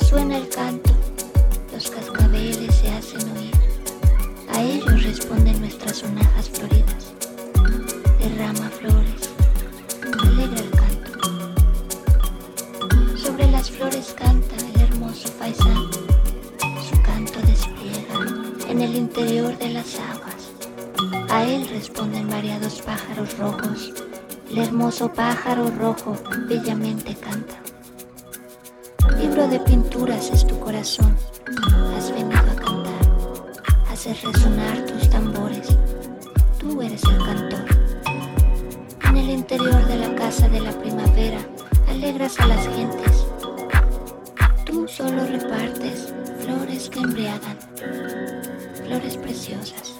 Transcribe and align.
Resuena 0.00 0.36
el 0.36 0.48
canto, 0.48 0.92
los 1.72 1.90
cascabeles 1.90 2.72
se 2.72 2.88
hacen 2.88 3.20
oír. 3.36 3.50
A 4.48 4.62
ellos 4.62 5.02
responden 5.02 5.58
nuestras 5.58 5.96
sonajas 5.96 6.48
floridas. 6.50 7.12
Derrama 8.20 8.70
flores, 8.70 9.34
alegra 10.22 10.60
el 10.60 10.70
canto. 10.70 11.18
Sobre 13.16 13.50
las 13.50 13.72
flores 13.72 14.14
canta 14.16 14.54
el 14.72 14.80
hermoso 14.82 15.32
paisano. 15.32 15.90
Su 16.88 17.02
canto 17.02 17.40
despliega 17.40 18.24
en 18.68 18.80
el 18.80 18.94
interior 18.94 19.58
de 19.58 19.70
las 19.70 19.96
aguas. 19.98 20.52
A 21.28 21.44
él 21.44 21.68
responden 21.70 22.30
variados 22.30 22.80
pájaros 22.82 23.36
rojos. 23.36 23.92
El 24.48 24.58
hermoso 24.58 25.12
pájaro 25.12 25.72
rojo 25.72 26.16
bellamente 26.48 27.16
canta. 27.16 27.60
De 29.38 29.60
pinturas 29.60 30.30
es 30.30 30.46
tu 30.46 30.58
corazón. 30.58 31.16
Has 31.96 32.10
venido 32.12 32.38
a 32.38 32.56
cantar. 32.56 33.88
Haces 33.90 34.20
resonar 34.22 34.84
tus 34.84 35.08
tambores. 35.08 35.68
Tú 36.58 36.82
eres 36.82 37.02
el 37.04 37.18
cantor. 37.18 37.64
En 39.04 39.16
el 39.16 39.30
interior 39.30 39.86
de 39.86 39.96
la 39.96 40.14
casa 40.16 40.48
de 40.48 40.60
la 40.60 40.72
primavera 40.72 41.38
alegras 41.88 42.38
a 42.40 42.46
las 42.46 42.66
gentes. 42.66 43.26
Tú 44.66 44.86
solo 44.86 45.24
repartes 45.24 46.12
flores 46.40 46.90
que 46.90 46.98
embriagan, 46.98 47.56
flores 48.84 49.16
preciosas. 49.16 49.94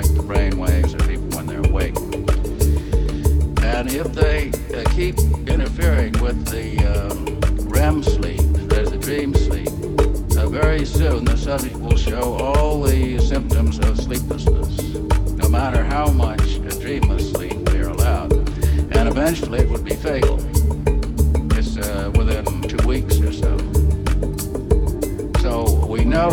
Like 0.00 0.14
the 0.14 0.22
brain 0.22 0.56
waves 0.56 0.94
of 0.94 1.06
people 1.06 1.28
when 1.36 1.46
they're 1.46 1.60
awake. 1.60 1.94
And 3.62 3.92
if 3.92 4.12
they 4.14 4.48
uh, 4.74 4.88
keep 4.94 5.18
interfering 5.46 6.12
with 6.22 6.46
the 6.46 6.78
um, 6.94 7.38
REM 7.68 8.02
sleep, 8.02 8.40
there's 8.70 8.90
the 8.90 8.96
dream 8.96 9.34
sleep, 9.34 9.68
uh, 10.38 10.48
very 10.48 10.86
soon 10.86 11.26
the 11.26 11.36
subject 11.36 11.76
will 11.76 11.98
show 11.98 12.34
all 12.34 12.80
the 12.82 13.18
symptoms 13.18 13.78
of 13.80 14.00
sleeplessness, 14.00 14.94
no 15.34 15.48
matter 15.50 15.84
how 15.84 16.10
much 16.10 16.40
dreamless 16.80 17.30
sleep 17.32 17.58
they're 17.66 17.88
allowed. 17.88 18.32
And 18.96 19.06
eventually 19.06 19.58
it 19.58 19.68
would 19.68 19.84
be 19.84 19.96
fatal. 19.96 20.29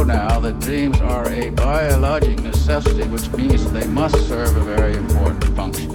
Now 0.07 0.39
that 0.39 0.57
dreams 0.61 1.01
are 1.01 1.27
a 1.27 1.49
biologic 1.49 2.39
necessity, 2.39 3.05
which 3.09 3.29
means 3.33 3.69
they 3.73 3.85
must 3.87 4.15
serve 4.27 4.55
a 4.55 4.61
very 4.61 4.95
important 4.95 5.43
function. 5.53 5.89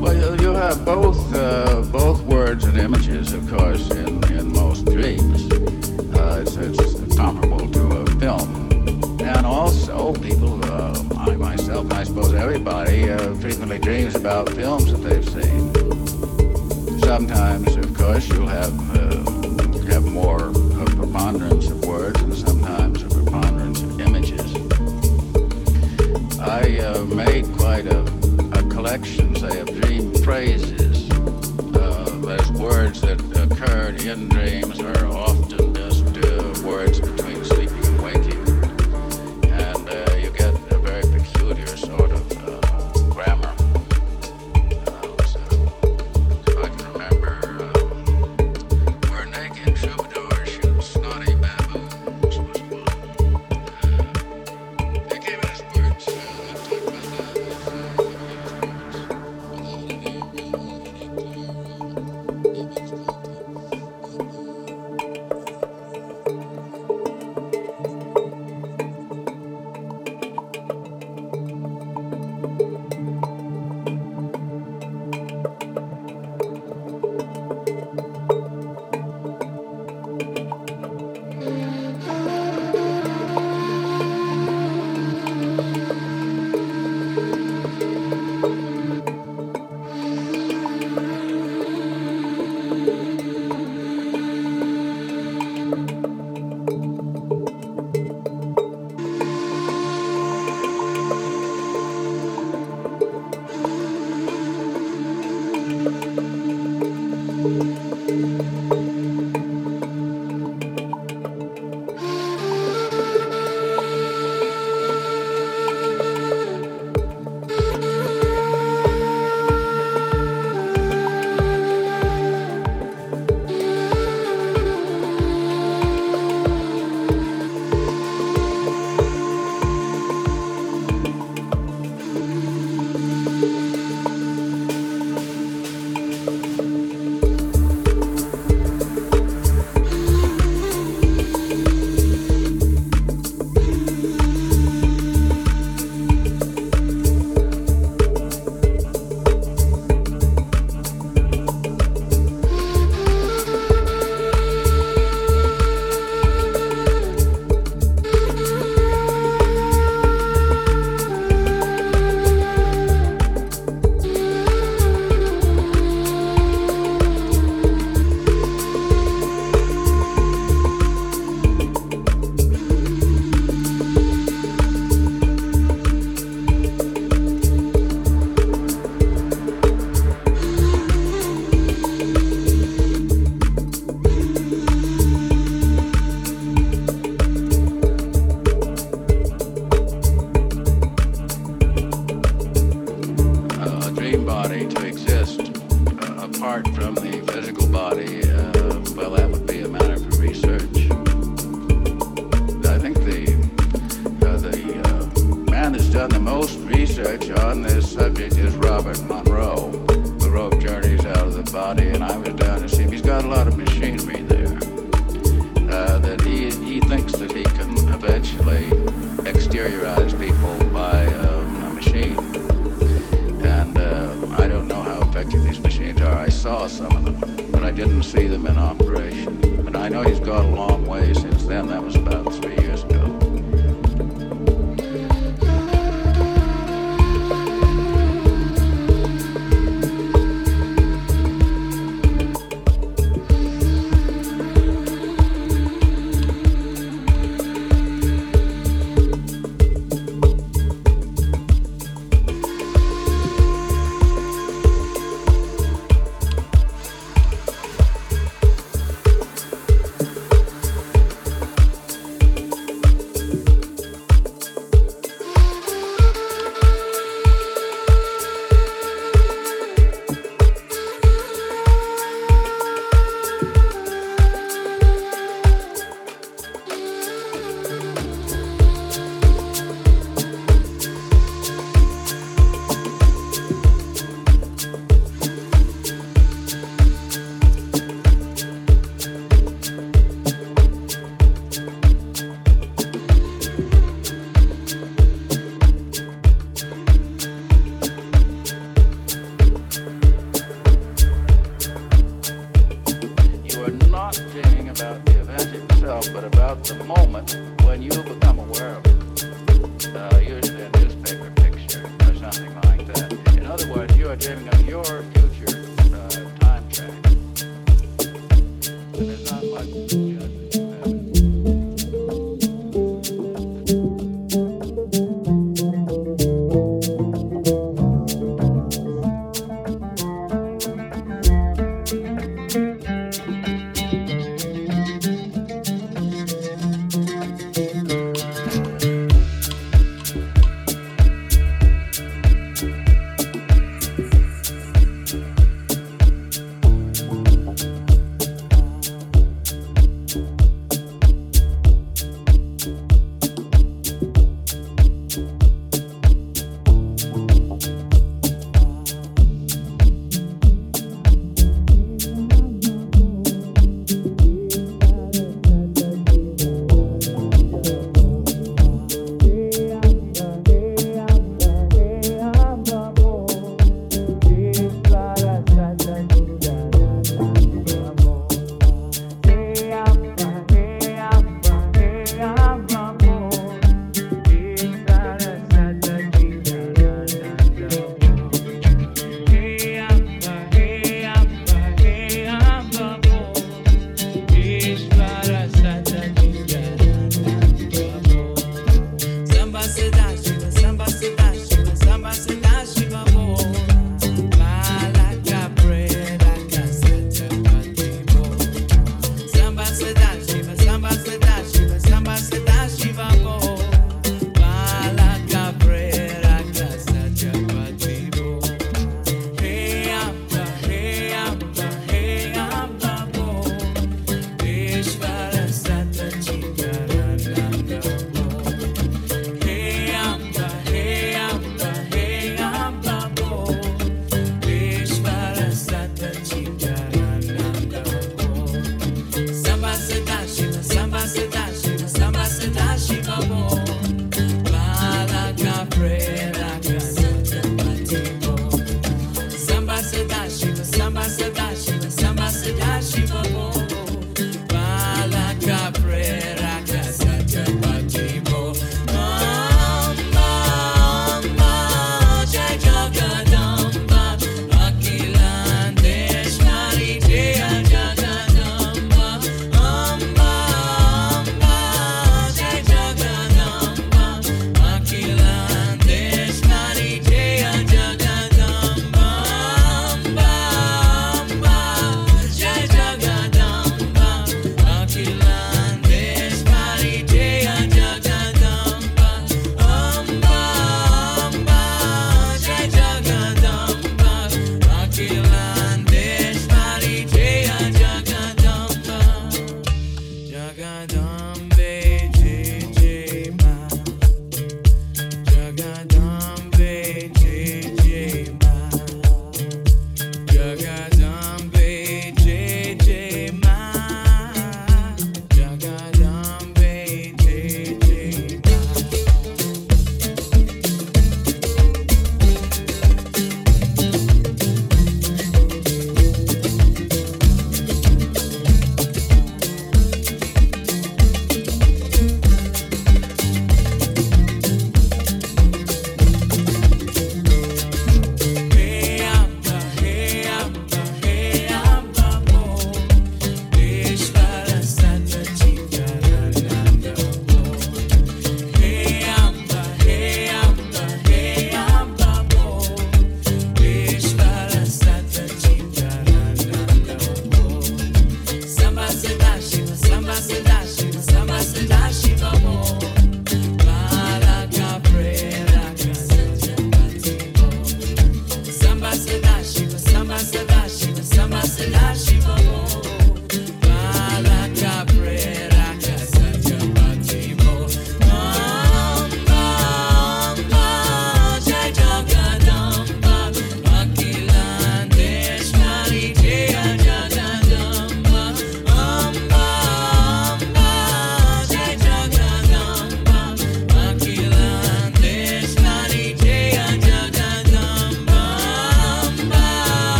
Well, 0.00 0.40
you 0.40 0.54
have 0.54 0.82
both 0.82 1.34
uh, 1.34 1.82
both 1.92 2.22
words 2.22 2.64
and 2.64 2.78
images, 2.78 3.34
of 3.34 3.46
course, 3.50 3.90
in, 3.90 4.24
in 4.32 4.50
most 4.50 4.86
dreams. 4.86 5.52
Uh, 6.16 6.42
it's, 6.42 6.56
it's, 6.56 7.16
comparable 7.16 7.68
to 7.68 7.82
a 7.96 8.06
film. 8.20 9.20
And 9.20 9.44
also, 9.44 10.14
people, 10.14 10.64
uh, 10.64 10.94
I 11.18 11.34
myself, 11.34 11.82
and 11.84 11.94
I 11.94 12.04
suppose 12.04 12.32
everybody, 12.32 13.10
uh, 13.10 13.34
frequently 13.34 13.80
dreams 13.80 14.14
about 14.14 14.48
films 14.50 14.92
that 14.92 14.98
they've 14.98 15.28
seen. 15.28 15.74
Sometimes, 17.00 17.76
of 17.76 17.92
course, 17.94 18.28
you'll 18.28 18.46
have 18.46 18.72
uh, 18.96 19.38
have 19.92 20.04
more 20.04 20.52
preponderance 21.10 21.70
of 21.70 21.82
words, 21.86 22.20
and 22.20 22.34
sometimes 22.34 23.02
a 23.02 23.08
preponderance 23.08 23.80
of 23.80 23.98
images. 23.98 24.54
I 26.38 26.78
uh, 26.80 27.02
made 27.04 27.46
quite 27.56 27.86
a, 27.86 28.02
a 28.52 28.62
collection, 28.68 29.34
say, 29.36 29.60
of 29.60 29.68
dream 29.80 30.12
phrases. 30.16 31.10
Uh, 31.74 32.36
as 32.38 32.52
words 32.52 33.00
that 33.00 33.20
occurred 33.38 34.02
in 34.04 34.28
dreams 34.28 34.80
are 34.80 35.06
often 35.06 35.74
just 35.74 36.04
uh, 36.18 36.66
words 36.66 37.00
between 37.00 37.42